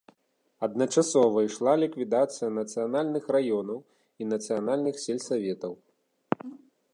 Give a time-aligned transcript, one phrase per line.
[0.67, 5.73] Адначасова ішла ліквідацыя нацыянальных раёнаў і нацыянальных сельсаветаў.